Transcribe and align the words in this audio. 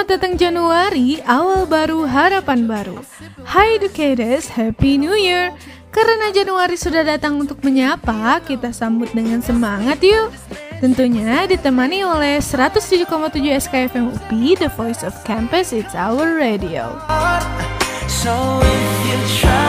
Selamat 0.00 0.16
datang 0.16 0.40
Januari, 0.40 1.20
awal 1.28 1.68
baru, 1.68 2.08
harapan 2.08 2.64
baru. 2.64 3.04
Hi 3.44 3.76
educators, 3.76 4.48
Happy 4.48 4.96
New 4.96 5.12
Year. 5.12 5.52
Karena 5.92 6.32
Januari 6.32 6.72
sudah 6.80 7.04
datang 7.04 7.36
untuk 7.36 7.60
menyapa, 7.60 8.40
kita 8.48 8.72
sambut 8.72 9.12
dengan 9.12 9.44
semangat 9.44 10.00
yuk. 10.00 10.32
Tentunya 10.80 11.44
ditemani 11.44 12.00
oleh 12.00 12.40
107,7 12.40 13.12
SKFM 13.60 14.08
UPI, 14.16 14.64
The 14.64 14.72
Voice 14.72 15.04
of 15.04 15.12
Campus, 15.28 15.76
It's 15.76 15.92
Our 15.92 16.32
Radio. 16.32 16.96
So 18.08 18.64
if 18.64 19.04
you 19.04 19.20
tryna 19.36 19.59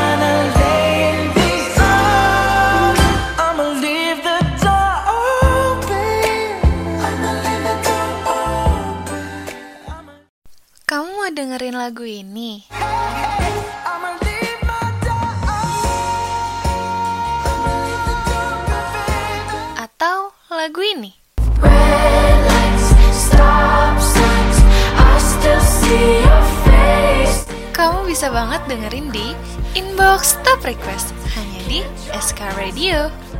dengerin 11.31 11.79
lagu 11.79 12.03
ini? 12.03 12.67
Atau 19.79 20.35
lagu 20.51 20.81
ini? 20.83 21.15
Kamu 27.71 28.05
bisa 28.05 28.27
banget 28.27 28.61
dengerin 28.67 29.07
di 29.15 29.31
Inbox 29.79 30.35
Top 30.43 30.59
Request 30.67 31.15
hanya 31.39 31.61
di 31.71 31.79
SK 32.11 32.43
Radio. 32.59 33.30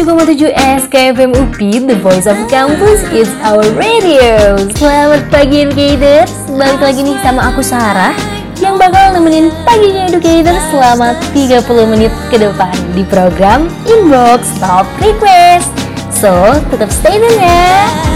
SKFM 0.00 1.36
UPI, 1.36 1.84
The 1.84 1.96
Voice 2.00 2.24
of 2.24 2.40
Campus, 2.48 3.04
is 3.12 3.28
our 3.44 3.60
radio. 3.76 4.56
Selamat 4.80 5.28
pagi 5.28 5.68
educators, 5.68 6.32
balik 6.48 6.80
lagi 6.80 7.04
nih 7.04 7.20
sama 7.20 7.52
aku 7.52 7.60
Sarah 7.60 8.16
yang 8.64 8.80
bakal 8.80 9.12
nemenin 9.12 9.52
paginya 9.68 10.08
educators 10.08 10.64
selama 10.72 11.12
30 11.36 11.92
menit 11.92 12.12
ke 12.32 12.40
depan 12.40 12.72
di 12.96 13.04
program 13.12 13.68
Inbox 13.84 14.48
Top 14.56 14.88
Request. 15.04 15.68
So, 16.16 16.32
tetap 16.72 16.88
stay 16.88 17.20
tune 17.20 17.36
ya. 17.36 18.09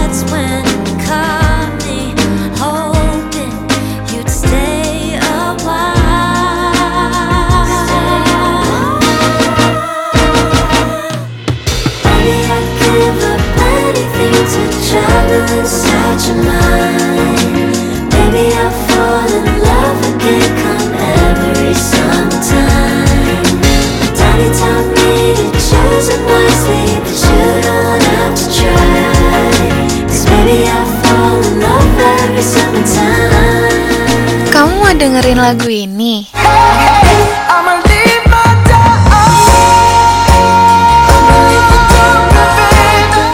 Dengerin 35.35 35.51
lagu 35.51 35.67
ini? 35.67 36.15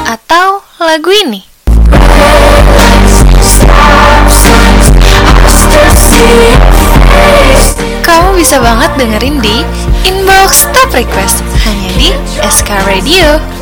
Atau 0.10 0.66
lagu 0.82 1.12
ini? 1.14 1.46
Kamu 8.02 8.34
bisa 8.34 8.58
banget 8.58 8.92
dengerin 8.98 9.38
di 9.38 9.62
Inbox 10.10 10.66
Top 10.74 10.90
Request 10.98 11.46
hanya 11.70 11.90
di 12.02 12.10
SK 12.42 12.82
Radio. 12.90 13.61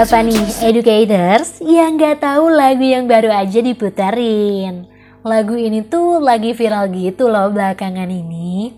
Siapa 0.00 0.24
nih 0.24 0.64
educators 0.64 1.60
yang 1.60 2.00
gak 2.00 2.24
tahu 2.24 2.48
lagu 2.48 2.80
yang 2.80 3.04
baru 3.04 3.36
aja 3.36 3.60
diputerin? 3.60 4.88
Lagu 5.20 5.60
ini 5.60 5.84
tuh 5.84 6.24
lagi 6.24 6.56
viral 6.56 6.88
gitu 6.88 7.28
loh 7.28 7.52
belakangan 7.52 8.08
ini. 8.08 8.72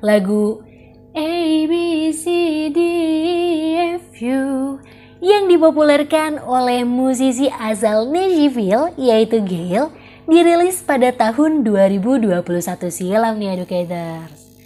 Lagu 0.00 0.64
A 1.12 1.28
B 1.68 1.72
C 2.16 2.24
D 2.72 2.78
E 2.80 4.00
F 4.00 4.16
U 4.24 4.80
yang 5.20 5.44
dipopulerkan 5.52 6.40
oleh 6.40 6.88
musisi 6.88 7.52
asal 7.52 8.08
Nashville 8.08 8.96
yaitu 8.96 9.44
Gail 9.44 9.92
dirilis 10.24 10.80
pada 10.80 11.12
tahun 11.12 11.68
2021 11.68 12.48
silam 12.88 13.36
nih 13.36 13.60
educators. 13.60 14.56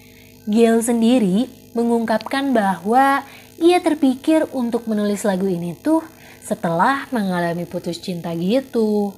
Gail 0.46 0.78
sendiri 0.86 1.50
mengungkapkan 1.74 2.54
bahwa 2.54 3.26
ia 3.56 3.80
terpikir 3.80 4.44
untuk 4.52 4.84
menulis 4.84 5.24
lagu 5.24 5.48
ini 5.48 5.72
tuh 5.72 6.04
setelah 6.44 7.08
mengalami 7.10 7.64
putus 7.64 7.98
cinta 7.98 8.36
gitu. 8.36 9.16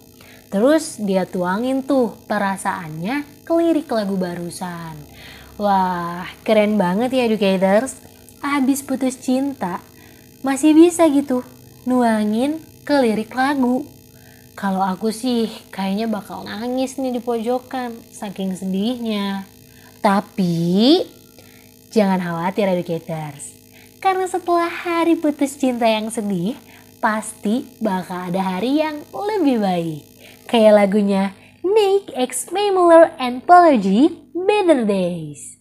Terus 0.49 0.97
dia 1.03 1.29
tuangin 1.29 1.85
tuh 1.85 2.17
perasaannya 2.25 3.45
ke 3.45 3.53
lirik 3.53 3.91
lagu 3.93 4.17
barusan. 4.17 4.97
Wah, 5.61 6.25
keren 6.47 6.81
banget 6.81 7.13
ya 7.13 7.29
educators. 7.29 7.99
Abis 8.39 8.87
putus 8.87 9.19
cinta, 9.19 9.83
masih 10.47 10.71
bisa 10.73 11.05
gitu 11.11 11.43
nuangin 11.85 12.63
ke 12.87 12.95
lirik 13.03 13.35
lagu. 13.35 13.83
Kalau 14.55 14.83
aku 14.83 15.11
sih 15.11 15.51
kayaknya 15.75 16.07
bakal 16.07 16.47
nangis 16.47 16.97
nih 16.97 17.19
di 17.19 17.21
pojokan 17.21 17.99
saking 18.15 18.55
sedihnya. 18.55 19.45
Tapi 19.99 21.03
jangan 21.91 22.23
khawatir 22.23 22.71
educators 22.71 23.58
karena 23.99 24.31
setelah 24.31 24.71
hari 24.71 25.19
putus 25.19 25.59
cinta 25.59 25.85
yang 25.85 26.09
sedih, 26.09 26.55
pasti 27.03 27.67
bakal 27.83 28.31
ada 28.31 28.57
hari 28.59 28.79
yang 28.79 29.03
lebih 29.11 29.59
baik. 29.59 30.03
Kayak 30.47 30.87
lagunya 30.87 31.35
Nick 31.67 32.15
X 32.15 32.49
and 33.19 33.43
Apology 33.43 34.23
Better 34.33 34.87
Days. 34.87 35.58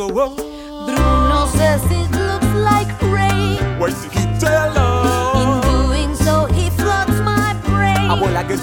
Go 0.00 0.14
wrong. 0.14 0.34
Bruno 0.34 1.44
says 1.58 1.82
it 1.90 2.10
looks 2.12 2.50
like 2.68 2.88
rain. 3.02 3.58
Why 3.78 3.90
did 3.90 4.12
he 4.12 4.24
tell 4.40 4.72
In 5.42 5.50
doing 5.60 6.14
so, 6.14 6.46
he 6.46 6.70
floods 6.70 7.20
my 7.20 7.52
brain. 7.66 8.08
I 8.08 8.18
will 8.18 8.32
like 8.32 8.48
the 8.48 8.56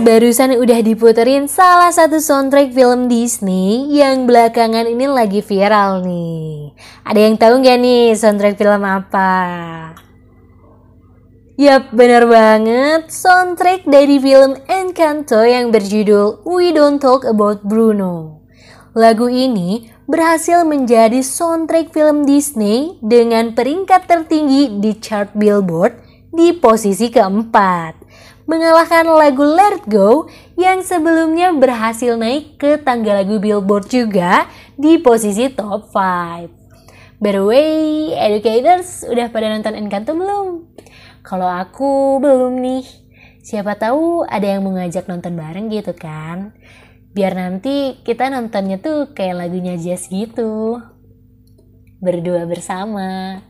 barusan 0.00 0.56
udah 0.56 0.80
diputerin 0.80 1.44
salah 1.44 1.92
satu 1.92 2.16
soundtrack 2.24 2.72
film 2.72 3.12
Disney 3.12 3.92
yang 3.92 4.24
belakangan 4.24 4.88
ini 4.88 5.04
lagi 5.04 5.44
viral 5.44 6.00
nih. 6.00 6.72
Ada 7.04 7.20
yang 7.28 7.36
tahu 7.36 7.60
nggak 7.60 7.78
nih 7.78 8.04
soundtrack 8.16 8.56
film 8.56 8.80
apa? 8.80 9.32
Yap, 11.60 11.92
bener 11.92 12.24
banget. 12.24 13.12
Soundtrack 13.12 13.84
dari 13.84 14.16
film 14.16 14.56
Encanto 14.64 15.44
yang 15.44 15.68
berjudul 15.68 16.48
We 16.48 16.72
Don't 16.72 16.96
Talk 17.04 17.28
About 17.28 17.60
Bruno. 17.68 18.40
Lagu 18.96 19.28
ini 19.28 19.92
berhasil 20.08 20.64
menjadi 20.64 21.20
soundtrack 21.20 21.92
film 21.92 22.24
Disney 22.24 22.96
dengan 23.04 23.52
peringkat 23.52 24.08
tertinggi 24.08 24.80
di 24.80 24.96
chart 24.96 25.36
Billboard 25.36 26.00
di 26.32 26.56
posisi 26.56 27.12
keempat. 27.12 27.99
Mengalahkan 28.50 29.06
lagu 29.06 29.46
Let 29.46 29.86
Go 29.86 30.26
yang 30.58 30.82
sebelumnya 30.82 31.54
berhasil 31.54 32.18
naik 32.18 32.58
ke 32.58 32.82
tangga 32.82 33.22
lagu 33.22 33.38
Billboard 33.38 33.86
juga 33.86 34.50
di 34.74 34.98
posisi 34.98 35.46
top 35.54 35.86
5. 35.94 36.50
By 37.22 37.30
the 37.30 37.46
way, 37.46 38.10
educators 38.10 39.06
udah 39.06 39.30
pada 39.30 39.54
nonton 39.54 39.78
Encanto 39.78 40.18
belum? 40.18 40.66
Kalau 41.22 41.46
aku 41.46 42.18
belum 42.18 42.58
nih. 42.58 42.82
Siapa 43.46 43.78
tahu 43.78 44.26
ada 44.26 44.42
yang 44.42 44.66
mau 44.66 44.74
ngajak 44.74 45.06
nonton 45.06 45.38
bareng 45.38 45.70
gitu 45.70 45.94
kan? 45.94 46.50
Biar 47.14 47.38
nanti 47.38 48.02
kita 48.02 48.34
nontonnya 48.34 48.82
tuh 48.82 49.14
kayak 49.14 49.46
lagunya 49.46 49.78
Jazz 49.78 50.10
gitu. 50.10 50.82
Berdua 52.02 52.50
bersama. 52.50 53.46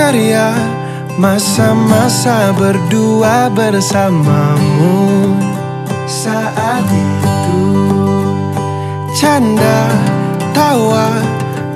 Ceria, 0.00 0.56
masa-masa 1.20 2.56
berdua 2.56 3.52
bersamamu. 3.52 4.96
Saat 6.08 6.88
itu 6.88 7.68
Canda, 9.12 9.92
tawa, 10.56 11.12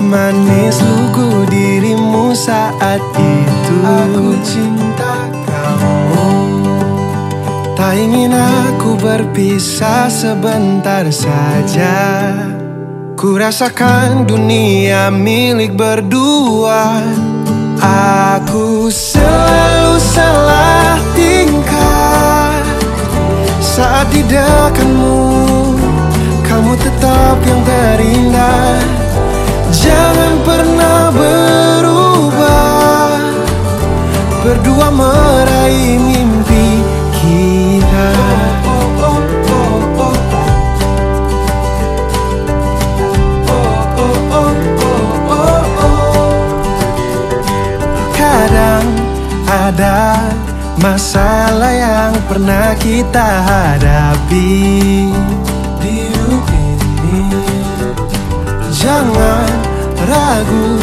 manis 0.01 0.81
lugu 0.81 1.45
dirimu 1.53 2.33
saat 2.33 3.05
itu. 3.13 3.77
Aku 3.85 4.33
cinta 4.41 5.29
kamu. 5.45 6.33
Tak 7.77 7.93
ingin 7.93 8.33
aku 8.33 8.97
berpisah 8.97 10.09
sebentar 10.09 11.05
saja. 11.13 12.33
Ku 13.21 13.37
rasakan 13.37 14.25
dunia 14.25 15.13
milik 15.13 15.77
berdua 15.77 17.05
Aku 17.81 18.91
selalu 18.91 19.99
salah 19.99 20.99
tingkah. 21.17 22.63
Saat 23.59 24.07
di 24.15 24.23
dekatmu 24.23 25.19
Kamu 26.45 26.73
tetap 26.79 27.37
yang 27.43 27.63
terindah. 27.67 28.79
Jangan 29.75 30.33
pernah 30.47 31.11
berubah. 31.11 33.19
Berdua 34.45 34.93
meraih 34.93 35.99
mimpi 35.99 36.34
ada 49.75 50.31
masalah 50.79 51.75
yang 51.75 52.15
pernah 52.31 52.79
kita 52.79 53.43
hadapi 53.43 54.71
di 55.83 56.15
ini. 57.03 57.27
Jangan 58.71 59.51
ragu, 59.99 60.79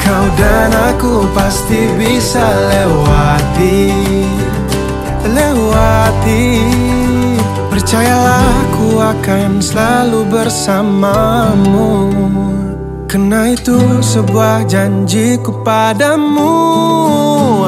kau 0.00 0.26
dan 0.40 0.72
aku 0.72 1.28
pasti 1.36 1.92
bisa 2.00 2.40
lewati, 2.72 3.92
lewati. 5.28 6.56
Percayalah, 7.68 8.48
aku 8.64 8.96
akan 8.96 9.60
selalu 9.60 10.24
bersamamu. 10.24 12.08
Kena 13.12 13.52
itu 13.52 13.76
sebuah 14.00 14.64
janjiku 14.64 15.60
padamu 15.60 16.48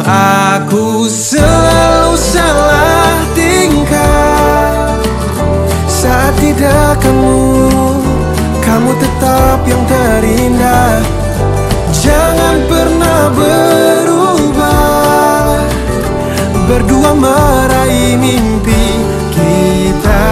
Aku 0.01 1.05
selalu 1.05 2.17
salah 2.17 3.13
tingkah. 3.37 4.97
Saat 5.85 6.33
tidak 6.41 6.97
kamu 7.05 7.61
Kamu 8.57 8.91
tetap 8.97 9.61
yang 9.69 9.85
terindah. 9.85 11.05
Jangan 11.93 12.65
pernah 12.65 13.29
berubah. 13.37 14.65
Berdua 16.73 17.13
meraih 17.13 18.17
mimpi 18.17 18.97
kita 19.37 20.25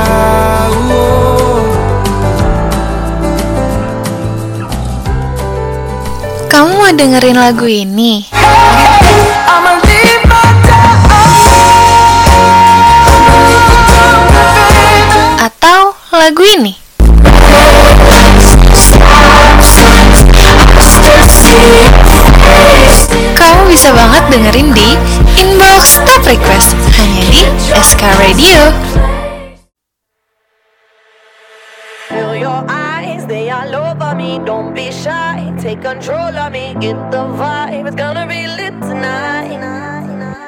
dengerin 6.92 7.40
lagu 7.40 7.64
ini? 7.64 8.28
Atau 15.40 15.96
lagu 16.12 16.44
ini? 16.44 16.76
Kamu 23.32 23.62
bisa 23.72 23.88
banget 23.96 24.24
dengerin 24.28 24.76
di 24.76 24.92
Inbox 25.40 26.04
Top 26.04 26.20
Request 26.28 26.76
hanya 27.00 27.24
di 27.32 27.40
SK 27.80 28.02
Radio. 28.20 29.11
They 33.26 33.50
all 33.50 33.74
over 33.74 34.14
me. 34.14 34.38
Don't 34.44 34.74
be 34.74 34.90
shy, 34.90 35.54
take 35.60 35.82
control 35.82 36.36
of 36.36 36.52
me. 36.52 36.74
Get 36.80 37.10
the 37.10 37.24
vibe, 37.38 37.86
it's 37.86 37.96
gonna 37.96 38.26
be 38.26 38.46
lit 38.46 38.74
tonight. 38.80 39.60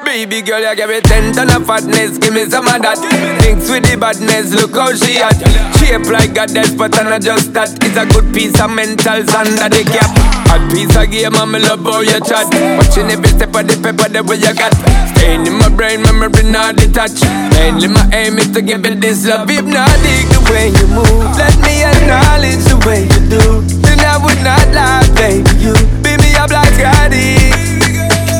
Baby 0.05 0.41
girl, 0.41 0.61
you 0.61 0.75
give 0.75 0.89
me 0.89 1.01
ten 1.01 1.33
ton 1.33 1.49
of 1.49 1.65
fatness, 1.65 2.17
give 2.17 2.33
me 2.33 2.45
some 2.45 2.67
of 2.67 2.81
that. 2.81 2.97
Thinks 3.41 3.69
with 3.69 3.83
the 3.89 3.97
badness, 3.97 4.53
look 4.53 4.73
how 4.73 4.93
she 4.93 5.17
at. 5.17 5.74
Shape 5.85 6.09
like 6.09 6.33
a 6.33 6.49
but 6.73 6.97
I'm 6.97 7.13
not 7.13 7.21
just 7.21 7.53
that. 7.53 7.69
It's 7.85 7.93
a 7.93 8.09
good 8.09 8.33
piece 8.33 8.57
of 8.57 8.73
mental 8.73 9.21
under 9.21 9.69
the 9.69 9.85
cap. 9.85 10.09
Hot 10.49 10.65
piece 10.73 10.89
of 10.97 11.05
game, 11.13 11.37
I'm 11.37 11.53
love 11.53 11.85
how 11.85 12.01
you 12.01 12.17
chat. 12.25 12.49
Watching 12.81 13.13
every 13.13 13.29
step 13.29 13.53
of 13.53 13.69
the 13.69 13.77
paper, 13.77 14.09
the 14.09 14.25
way 14.25 14.41
you 14.41 14.49
got. 14.57 14.73
Staying 15.13 15.45
in 15.45 15.53
my 15.61 15.69
brain, 15.69 16.01
memory 16.01 16.41
not 16.49 16.81
detached. 16.81 17.21
Mainly 17.53 17.93
my 17.93 18.01
aim 18.17 18.41
is 18.41 18.49
to 18.57 18.65
give 18.65 18.81
it 18.81 18.97
this 18.97 19.29
love. 19.29 19.45
If 19.45 19.61
not, 19.61 19.93
dig 20.01 20.25
the 20.33 20.41
way 20.49 20.73
you 20.73 20.89
move. 20.89 21.29
Let 21.37 21.53
me 21.61 21.85
acknowledge 21.85 22.65
the 22.65 22.81
way 22.81 23.05
you 23.05 23.21
do. 23.29 23.45
Then 23.85 24.01
I 24.01 24.17
would 24.17 24.41
not 24.41 24.65
lie, 24.73 25.05
baby. 25.13 25.45
You 25.61 25.77
beat 26.01 26.17
me 26.17 26.33
up 26.33 26.49
like 26.49 26.73
Scotty. 26.81 27.37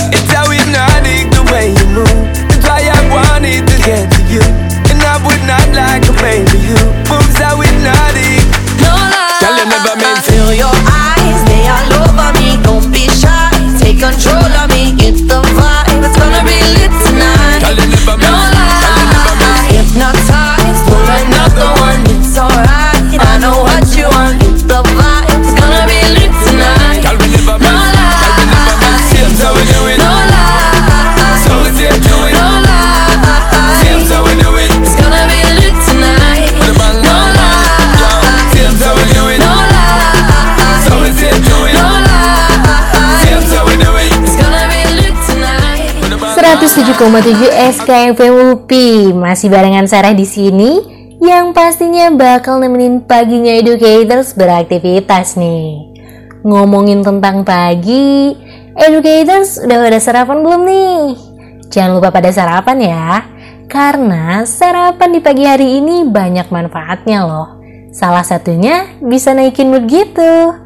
It's 0.09 0.33
how 0.33 0.49
hypnotic 0.49 1.29
the 1.29 1.45
way 1.53 1.77
you 1.77 1.85
move. 1.93 2.25
That's 2.49 2.65
why 2.65 2.89
I 2.89 2.99
wanted 3.13 3.69
to 3.69 3.75
get 3.85 4.09
to 4.09 4.21
you. 4.33 4.45
And 4.89 4.97
I 4.97 5.21
would 5.21 5.45
not 5.45 5.69
like 5.77 6.09
a 6.09 6.13
baby 6.17 6.73
you. 6.73 7.24
Moves 7.35 7.43
how 7.43 7.59
hypnotic. 7.59 8.43
No 8.79 8.93
lie. 8.95 9.39
Never 9.41 9.95
meant. 9.97 10.23
Feel 10.25 10.53
your 10.53 10.75
eyes, 10.87 11.43
they 11.45 11.67
all 11.67 12.07
over 12.07 12.31
me. 12.39 12.61
Don't 12.63 12.91
be 12.91 13.07
shy, 13.09 13.49
take 13.79 13.99
control 13.99 14.51
of 14.61 14.69
me. 14.69 14.74
107,7 46.75 47.55
SKFM 47.71 48.51
UPI 48.51 49.15
masih 49.15 49.47
barengan 49.47 49.87
Sarah 49.87 50.11
di 50.11 50.27
sini 50.27 50.83
yang 51.23 51.55
pastinya 51.55 52.11
bakal 52.11 52.59
nemenin 52.59 52.99
paginya 52.99 53.55
educators 53.55 54.35
beraktivitas 54.35 55.39
nih. 55.39 55.95
Ngomongin 56.43 56.99
tentang 56.99 57.47
pagi, 57.47 58.35
educators 58.75 59.63
udah 59.63 59.87
pada 59.87 59.99
sarapan 60.03 60.43
belum 60.43 60.61
nih? 60.67 61.03
Jangan 61.71 61.95
lupa 61.95 62.11
pada 62.11 62.27
sarapan 62.35 62.77
ya, 62.83 63.23
karena 63.71 64.43
sarapan 64.43 65.15
di 65.15 65.23
pagi 65.23 65.47
hari 65.47 65.79
ini 65.79 66.03
banyak 66.03 66.51
manfaatnya 66.51 67.23
loh. 67.23 67.55
Salah 67.95 68.27
satunya 68.27 68.99
bisa 68.99 69.31
naikin 69.31 69.71
mood 69.71 69.87
gitu. 69.87 70.59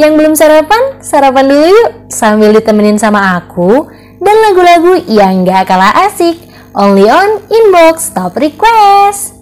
Yang 0.00 0.12
belum 0.24 0.32
sarapan, 0.40 1.04
sarapan 1.04 1.52
dulu 1.52 1.68
yuk 1.68 1.88
sambil 2.08 2.48
ditemenin 2.56 2.96
sama 2.96 3.36
aku 3.36 3.99
dan 4.20 4.36
lagu-lagu 4.44 5.00
yang 5.08 5.42
gak 5.48 5.66
kalah 5.66 5.96
asik. 6.06 6.36
Only 6.76 7.08
on 7.10 7.42
Inbox 7.50 8.14
Top 8.14 8.38
Request. 8.38 9.39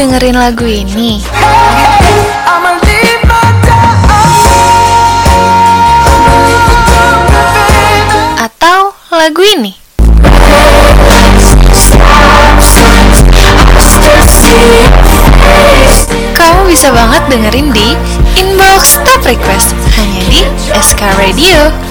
Dengerin 0.00 0.32
lagu 0.32 0.64
ini? 0.64 1.20
Atau 8.40 8.96
lagu 9.12 9.42
ini? 9.44 9.76
Kamu 16.32 16.64
bisa 16.64 16.88
banget 16.96 17.22
dengerin 17.28 17.68
di 17.76 17.92
Inbox 18.40 19.04
Top 19.04 19.20
Request 19.28 19.76
hanya 20.00 20.22
di 20.32 20.40
SK 20.80 21.04
Radio. 21.20 21.89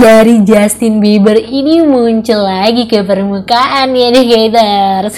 Dari 0.00 0.40
Justin 0.48 0.96
Bieber 0.96 1.36
ini 1.36 1.84
muncul 1.84 2.40
lagi 2.40 2.88
ke 2.88 3.04
permukaan 3.04 3.92
ya 3.92 4.08
Educators 4.08 5.14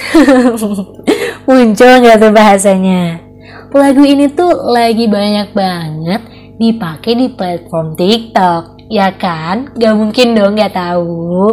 Muncul 1.47 1.93
nggak 2.03 2.19
tuh 2.19 2.33
bahasanya? 2.35 3.23
Lagu 3.71 4.03
ini 4.03 4.27
tuh 4.35 4.51
lagi 4.75 5.07
banyak 5.07 5.55
banget 5.55 6.23
dipakai 6.59 7.15
di 7.15 7.27
platform 7.31 7.95
TikTok 7.95 8.83
Ya 8.91 9.15
kan? 9.15 9.71
Gak 9.79 9.95
mungkin 9.97 10.35
dong 10.37 10.59
gak 10.59 10.75
tahu 10.75 11.49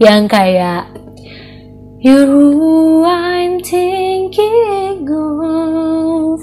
Yang 0.00 0.22
kayak 0.32 0.82
You're 2.00 2.26
who 2.26 3.04
I'm 3.04 3.60
thinking 3.60 5.04
of 5.06 6.40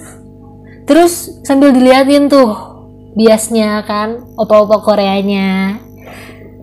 Terus 0.85 1.41
sambil 1.41 1.73
diliatin 1.73 2.29
tuh 2.29 2.73
biasnya 3.13 3.85
kan 3.85 4.25
opa-opa 4.37 4.81
Koreanya. 4.81 5.77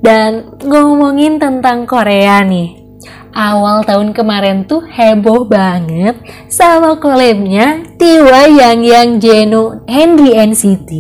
Dan 0.01 0.57
ngomongin 0.65 1.37
tentang 1.37 1.85
Korea 1.85 2.41
nih. 2.45 2.81
Awal 3.31 3.87
tahun 3.87 4.11
kemarin 4.11 4.67
tuh 4.67 4.83
heboh 4.91 5.47
banget 5.47 6.19
sama 6.51 6.99
collabnya 6.99 7.79
Tiwa 7.95 8.51
Yang 8.51 8.81
Yang 8.91 9.11
Jeno 9.23 9.65
Henry 9.87 10.35
NCT 10.35 10.91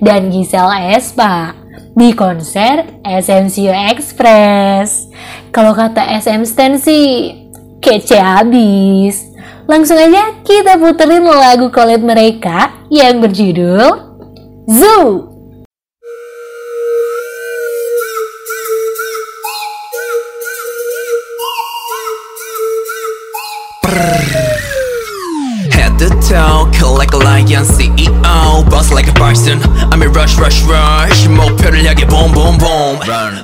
dan 0.00 0.32
Giselle 0.32 0.96
Espa 0.96 1.52
di 1.92 2.16
konser 2.16 2.96
SMCU 3.04 3.72
Express. 3.92 5.12
Kalau 5.52 5.76
kata 5.76 6.16
SM 6.16 6.48
Stan 6.48 6.80
sih 6.80 7.44
kece 7.84 8.16
abis. 8.24 9.36
Langsung 9.68 10.00
aja 10.00 10.32
kita 10.48 10.80
puterin 10.80 11.28
lagu 11.28 11.68
collab 11.68 12.00
mereka 12.00 12.72
yang 12.88 13.20
berjudul 13.20 14.16
Zoo. 14.64 15.35
Head 25.95 25.97
to 25.99 26.09
toe, 26.21 26.69
collect 26.77 27.13
a 27.13 27.17
lion 27.17 27.63
CEO 27.65 28.69
Boss 28.69 28.91
like 28.91 29.07
a 29.07 29.13
bison 29.13 29.59
I'm 29.91 30.01
in 30.01 30.11
rush 30.13 30.37
rush 30.37 30.63
rush 30.63 31.27
목표를 31.27 31.85
향해 31.85 32.05
boom 32.05 32.31
boom 32.33 32.57
boom 32.57 32.99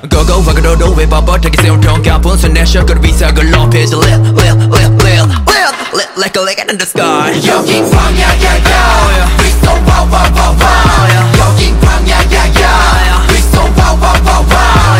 Go 0.08 0.24
go 0.24 0.42
와그로도 0.46 0.94
왜 0.94 1.06
뻣뻣하게 1.06 1.60
세운 1.60 1.80
평가 1.80 2.20
분수 2.20 2.48
내셔 2.48 2.84
그 2.84 2.94
위상을 3.02 3.50
높이지 3.50 3.94
Lit 3.96 4.20
lit 4.36 4.56
lit 4.70 4.90
lit 5.02 5.22
lit 5.48 5.74
lit 5.94 6.08
like 6.16 6.36
a 6.36 6.40
light 6.42 6.60
in 6.70 6.76
the 6.78 6.86
sky 6.86 7.32
여긴 7.46 7.88
광야야야 7.90 9.28
We 9.38 9.50
so 9.62 9.72
wow 9.86 10.04
wow 10.10 10.28
wow 10.34 10.52
wow 10.58 11.08
여긴 11.38 11.78
광야야야 11.80 13.26
We 13.30 13.38
so 13.38 13.62
wow 13.76 13.96
wow 13.96 14.18
wow 14.24 14.42
wow 14.44 14.91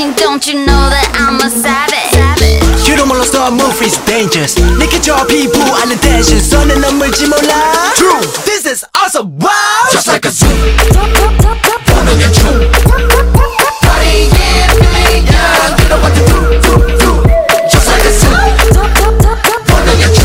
대신 0.00 0.14
Don't 0.16 0.46
you 0.48 0.64
know 0.64 0.88
that 0.88 1.12
I'm 1.14 1.36
a 1.40 1.50
savage? 1.50 2.88
You 2.88 2.96
don't 2.96 3.08
몰라서 3.08 3.50
move 3.50 3.78
is 3.84 4.00
dangerous 4.04 4.56
내게 4.78 5.00
저 5.00 5.26
피부 5.26 5.60
아는 5.76 5.98
대신 6.00 6.40
손에 6.40 6.74
넘을지 6.76 7.26
몰라 7.26 7.92
True 7.94 8.20
This 8.44 8.66
is 8.66 8.84
awesome 8.96 9.36
wow 9.38 9.50
Just 9.92 10.08
like 10.08 10.24
a 10.24 10.32
zoo 10.32 10.48
보는 11.86 12.32
춤 12.32 12.70
Party 13.82 14.30
yeah 14.32 14.72
feeling 14.72 15.28
young 15.28 15.76
You 15.76 15.88
know 15.90 16.00
what 16.00 16.14
to 16.16 16.22
do 16.24 16.38
do 16.64 16.72
do 16.96 17.10
Just 17.68 17.86
like 17.90 18.06
a 18.06 18.12
zoo 18.16 18.32
보는 19.66 19.88
춤 20.14 20.24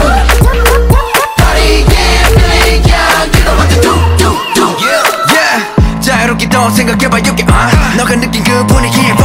Party 1.35 1.83
yeah 1.91 2.23
feeling 2.31 2.81
young 2.87 3.27
You 3.35 3.43
know 3.43 3.55
what 3.59 3.67
to 3.67 3.77
do 3.83 3.91
do 4.17 4.29
do 4.55 4.65
Yeah 4.79 5.03
yeah 5.35 6.01
자유롭게 6.01 6.47
더 6.49 6.69
생각해봐 6.69 7.19
여기 7.25 7.41
아 7.51 7.69
너가 7.95 8.15
느낀 8.15 8.43
그 8.43 8.65
분위기에 8.65 9.11
focus 9.11 9.24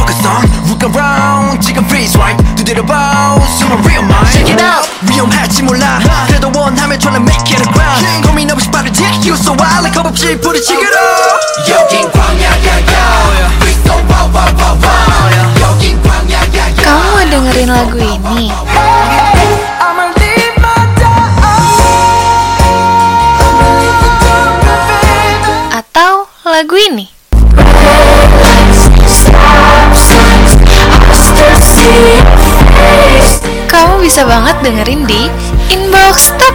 Look 0.72 0.88
around 0.88 1.60
지금 1.60 1.84
freeze 1.84 2.18
right 2.18 2.56
두드려봐 2.56 3.38
숨은 3.58 3.84
real 3.84 4.04
mind 4.04 4.32
Check 4.32 4.54
it 4.54 4.64
out 4.64 4.88
위험할지 5.02 5.62
몰라 5.62 6.00
그래도 6.26 6.50
원하면 6.54 6.98
tryna 6.98 7.20
make 7.20 7.52
it 7.52 7.60
a 7.60 7.72
ground 7.74 8.26
고민 8.26 8.50
없이 8.50 8.70
빠르지 8.70 9.04
You 9.20 9.34
so 9.34 9.52
wild 9.52 9.84
like 9.84 9.92
겁없이 9.92 10.34
부딪히기로 10.40 11.31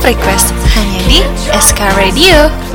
Request 0.08 0.56
hanya 0.72 1.04
di 1.12 1.20
SK 1.52 1.84
Radio. 2.00 2.67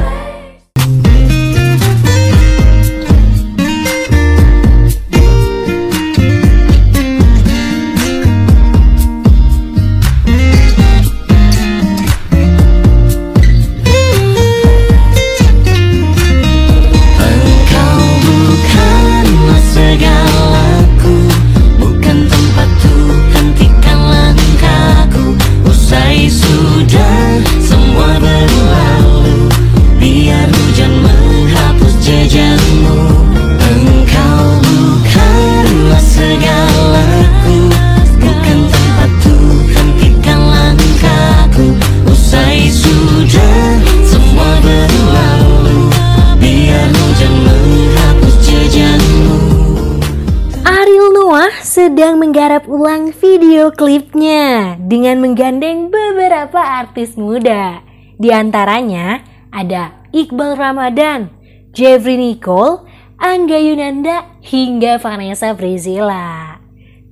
Klipnya 53.75 54.77
dengan 54.77 55.19
menggandeng 55.19 55.89
beberapa 55.89 56.61
artis 56.61 57.17
muda. 57.17 57.81
Di 58.21 58.31
antaranya 58.31 59.25
ada 59.51 60.07
Iqbal 60.13 60.55
Ramadan, 60.55 61.33
Jeffrey 61.73 62.21
Nicole, 62.21 62.85
Angga 63.17 63.59
Yunanda, 63.59 64.39
hingga 64.45 65.01
Vanessa 65.01 65.57
Priscilla. 65.57 66.59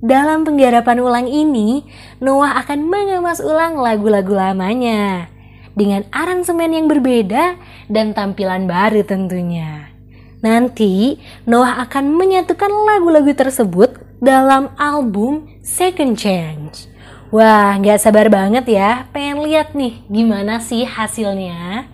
Dalam 0.01 0.41
penggarapan 0.41 0.97
ulang 0.97 1.27
ini, 1.29 1.85
Noah 2.17 2.57
akan 2.65 2.89
mengemas 2.89 3.37
ulang 3.37 3.77
lagu-lagu 3.77 4.33
lamanya 4.33 5.29
dengan 5.77 6.03
aransemen 6.09 6.73
yang 6.73 6.87
berbeda 6.89 7.55
dan 7.87 8.11
tampilan 8.17 8.65
baru 8.65 9.05
tentunya. 9.05 9.93
Nanti 10.41 11.21
Noah 11.45 11.85
akan 11.85 12.17
menyatukan 12.17 12.69
lagu-lagu 12.69 13.29
tersebut 13.31 14.10
dalam 14.21 14.69
album 14.77 15.49
Second 15.65 16.13
Change. 16.13 16.85
Wah, 17.33 17.73
nggak 17.81 17.97
sabar 17.97 18.29
banget 18.29 18.69
ya, 18.69 19.09
pengen 19.09 19.41
lihat 19.41 19.73
nih 19.73 20.05
gimana 20.05 20.61
sih 20.61 20.85
hasilnya. 20.85 21.89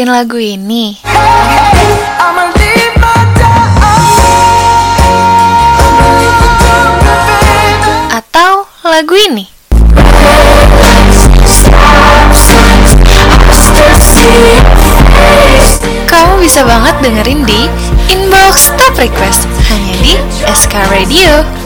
Dengerin 0.00 0.16
lagu 0.16 0.40
ini? 0.40 0.96
Atau 8.08 8.64
lagu 8.88 9.12
ini? 9.20 9.44
Kamu 16.08 16.40
bisa 16.40 16.64
banget 16.64 16.96
dengerin 17.04 17.44
di 17.44 17.68
Inbox 18.08 18.72
Top 18.80 18.96
Request 18.96 19.44
hanya 19.68 19.94
di 20.00 20.16
SK 20.48 20.80
Radio. 20.88 21.59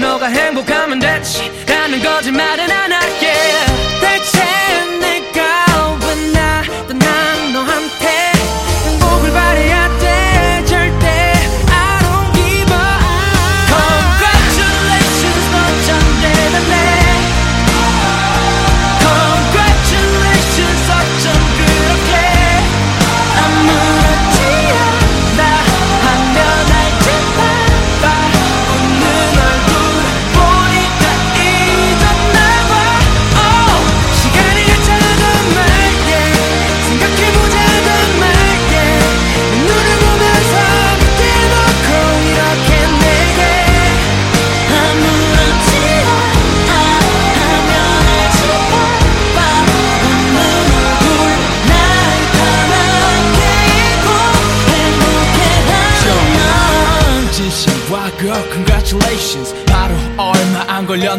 너가 0.00 0.26
행복하면 0.26 0.98
됐지. 0.98 1.50
라는 1.66 2.00
거짓말은 2.02 2.70
안 2.70 2.92
할게 2.92 3.71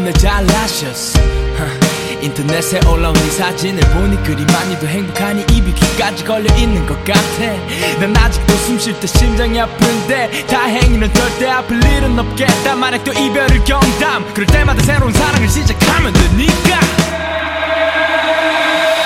안 0.03 0.11
걸렸네 0.11 0.13
잘나셨어. 0.13 1.19
인터넷에 2.21 2.79
올라온 2.87 3.15
이 3.15 3.31
사진을 3.31 3.81
보니 3.91 4.21
그리 4.23 4.45
많이도 4.45 4.87
행복하니 4.87 5.41
입이 5.49 5.73
귀까지 5.73 6.23
걸려있는 6.25 6.85
것 6.85 6.97
같아. 7.03 7.19
난 7.99 8.15
아직도 8.15 8.53
숨 8.57 8.77
쉴 8.79 8.99
때 8.99 9.07
심장이 9.07 9.59
아픈데 9.59 10.45
다행히 10.47 10.97
는 10.97 11.13
절대 11.13 11.49
아플 11.49 11.77
일은 11.77 12.19
없겠다. 12.19 12.75
만약 12.75 13.03
또 13.03 13.13
이별을 13.13 13.63
경담 13.63 14.25
그럴 14.33 14.45
때마다 14.47 14.81
새로운 14.83 15.13
사랑을 15.13 15.47
시작하면 15.47 16.11
되니까. 16.13 16.79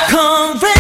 Congratulations 0.10 0.77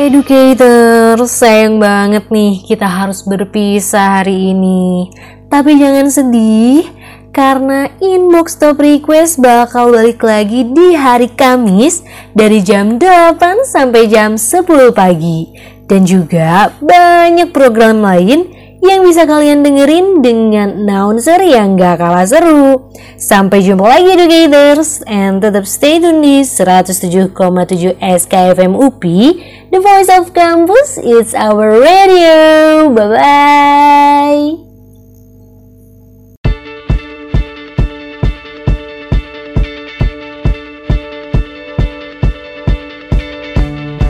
Educator, 0.00 1.20
sayang 1.28 1.76
banget 1.76 2.32
nih 2.32 2.64
kita 2.64 2.88
harus 2.88 3.20
berpisah 3.20 4.24
hari 4.24 4.56
ini. 4.56 5.12
Tapi 5.52 5.76
jangan 5.76 6.08
sedih, 6.08 6.88
karena 7.36 7.84
inbox 8.00 8.56
top 8.56 8.80
request 8.80 9.44
bakal 9.44 9.92
balik 9.92 10.24
lagi 10.24 10.64
di 10.64 10.96
hari 10.96 11.28
Kamis 11.28 12.00
dari 12.32 12.64
jam 12.64 12.96
8 12.96 13.68
sampai 13.68 14.08
jam 14.08 14.40
10 14.40 14.88
pagi. 14.96 15.52
Dan 15.84 16.08
juga 16.08 16.72
banyak 16.80 17.52
program 17.52 18.00
lain 18.00 18.48
yang 18.80 19.04
bisa 19.04 19.28
kalian 19.28 19.60
dengerin 19.60 20.24
dengan 20.24 20.84
announcer 20.84 21.40
yang 21.44 21.76
gak 21.76 22.00
kalah 22.00 22.24
seru. 22.24 22.90
Sampai 23.20 23.60
jumpa 23.60 23.84
lagi 23.84 24.16
educators 24.16 25.04
and 25.04 25.44
tetap 25.44 25.68
stay 25.68 26.00
tune 26.00 26.24
di 26.24 26.40
107,7 26.40 27.36
SKFM 28.00 28.72
UPI 28.72 29.24
The 29.70 29.78
Voice 29.78 30.10
of 30.10 30.32
Campus, 30.32 30.98
it's 30.98 31.36
our 31.36 31.78
radio. 31.78 32.88
Bye-bye. 32.90 34.66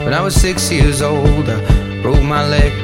When 0.01 0.13
I 0.15 0.21
was 0.23 0.33
six 0.33 0.71
years 0.71 1.03
old, 1.03 1.47
I 1.47 1.59
broke 2.01 2.23
my 2.23 2.47
leg. 2.47 2.80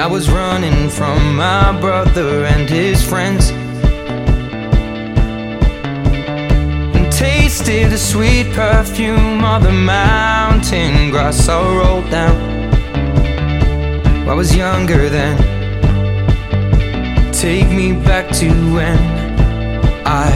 I 0.00 0.06
was 0.06 0.30
running 0.30 0.88
from 0.88 1.36
my 1.36 1.78
brother 1.78 2.44
and 2.46 2.68
his 2.68 3.06
friends. 3.06 3.50
And 6.96 7.12
tasted 7.12 7.90
the 7.90 7.98
sweet 7.98 8.50
perfume 8.52 9.44
of 9.44 9.62
the 9.62 9.72
mountain 9.72 11.10
grass 11.10 11.48
I 11.48 11.60
rolled 11.76 12.10
down. 12.10 12.36
I 14.28 14.34
was 14.34 14.56
younger 14.56 15.08
then. 15.10 15.36
Take 17.32 17.68
me 17.68 17.92
back 17.92 18.30
to 18.36 18.48
when 18.74 18.98
I 20.06 20.30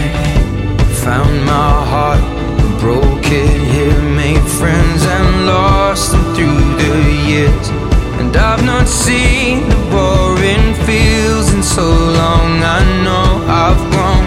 found 1.03 1.45
my 1.47 1.85
heart, 1.93 2.21
broke 2.79 3.25
it 3.25 3.61
here, 3.73 4.03
made 4.03 4.47
friends 4.61 5.03
and 5.05 5.47
lost 5.47 6.13
them 6.13 6.35
through 6.35 6.77
the 6.77 7.13
years. 7.27 7.86
And 8.21 8.37
I've 8.37 8.65
not 8.65 8.87
seen 8.89 9.69
the 9.69 9.77
boring 9.91 10.75
fields 10.87 11.53
in 11.53 11.63
so 11.63 11.87
long. 12.21 12.63
I 12.77 12.81
know 13.05 13.29
I've 13.65 13.83
grown, 13.93 14.25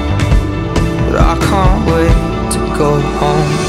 but 1.06 1.15
I 1.32 1.36
can't 1.47 1.82
wait 1.89 2.52
to 2.54 2.60
go 2.78 2.91
home. 3.19 3.68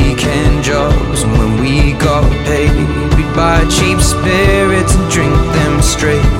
weekend 0.00 0.64
jobs 0.64 1.22
and 1.22 1.32
when 1.32 1.60
we 1.60 1.92
got 1.94 2.24
paid. 2.46 2.72
We'd 3.16 3.32
buy 3.34 3.60
cheap 3.68 4.00
spirits 4.00 4.94
and 4.94 5.10
drink 5.10 5.34
them 5.56 5.82
straight. 5.82 6.36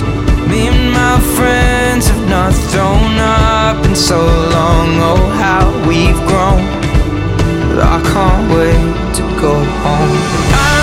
Me 0.49 0.69
and 0.69 0.93
my 0.93 1.19
friends 1.37 2.09
have 2.09 2.29
not 2.29 2.53
thrown 2.71 3.15
up 3.19 3.85
in 3.87 3.95
so 3.95 4.19
long. 4.57 4.89
Oh, 5.11 5.23
how 5.45 5.65
we've 5.89 6.21
grown. 6.31 6.63
But 7.69 7.79
I 7.95 7.99
can't 8.13 8.45
wait 8.57 9.15
to 9.17 9.23
go 9.41 9.55
home. 9.85 10.17
I'm 10.53 10.80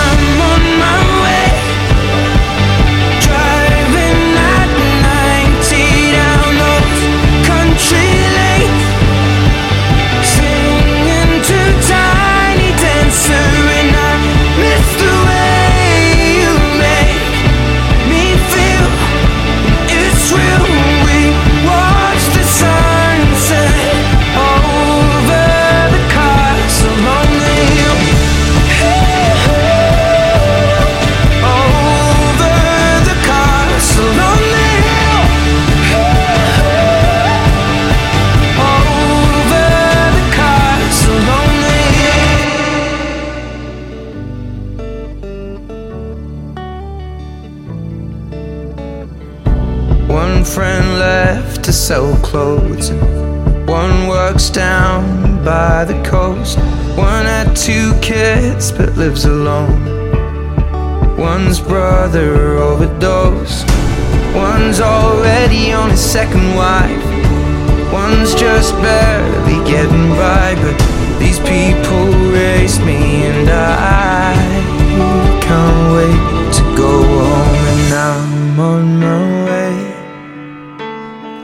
lives 58.98 59.26
alone. 59.26 59.84
One's 61.16 61.60
brother 61.60 62.58
overdosed. 62.58 63.64
One's 64.34 64.80
already 64.80 65.72
on 65.72 65.90
his 65.90 66.00
second 66.00 66.56
wife. 66.56 67.04
One's 67.92 68.34
just 68.34 68.72
barely 68.82 69.58
getting 69.70 70.08
by. 70.22 70.56
But 70.56 70.76
these 71.20 71.38
people 71.38 72.06
raised 72.32 72.80
me 72.80 73.22
and 73.30 73.48
I 73.48 74.34
can't 75.46 75.82
wait 75.96 76.52
to 76.58 76.62
go 76.76 76.92
home. 77.02 77.64
And 77.74 77.94
I'm 77.94 78.60
on 78.60 79.00
my 79.00 79.22
way. 79.46 79.76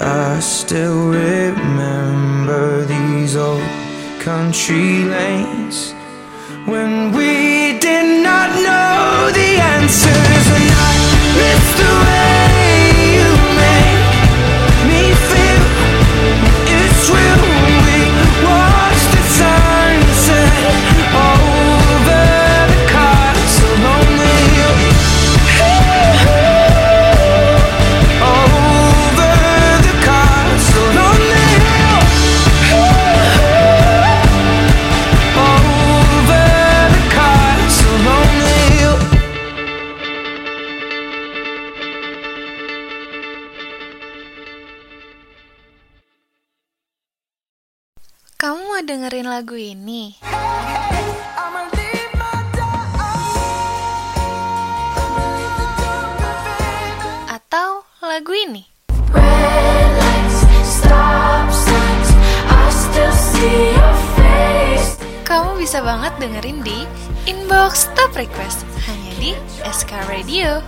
I 0.01 0.41
still 0.41 1.09
remember 1.09 2.85
these 2.85 3.37
old 3.37 3.63
country 4.19 4.94
banget 65.85 66.17
dengerin 66.17 66.65
di 66.65 66.89
Inbox 67.29 67.93
Top 67.93 68.17
Request 68.17 68.65
hanya 68.89 69.13
di 69.21 69.37
SK 69.69 69.93
Radio. 70.09 70.65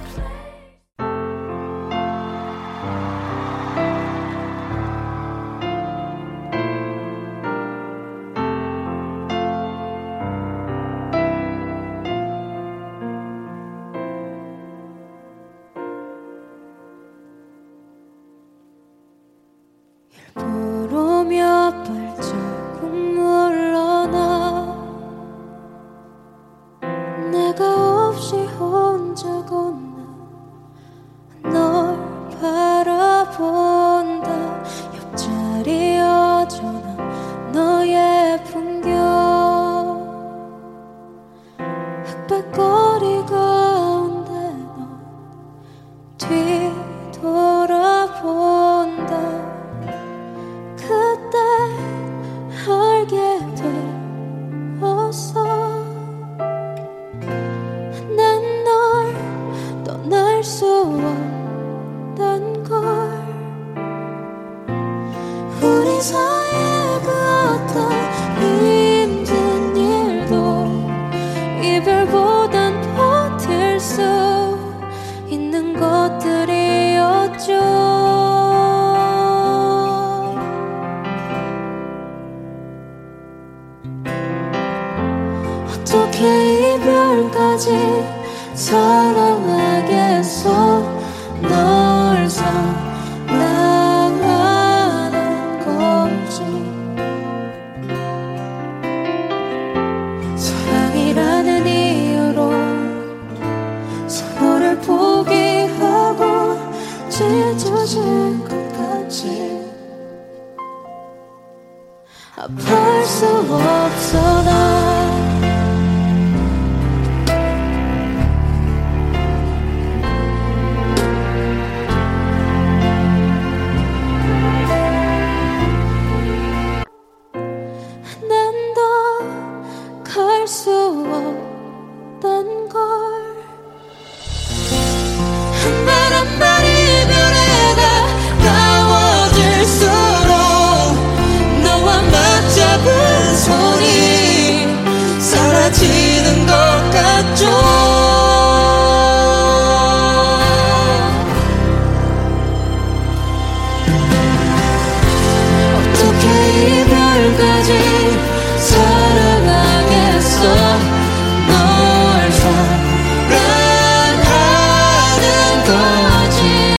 아플 112.47 113.05
수 113.05 113.27
없어 113.27 114.36